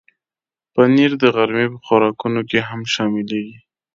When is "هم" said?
2.69-2.81